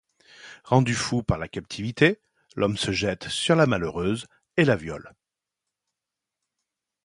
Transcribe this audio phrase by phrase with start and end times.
[0.63, 2.19] Rendu fou par la captivité,
[2.55, 4.25] l'homme se jette sur la malheureuse
[4.57, 5.13] et la viole.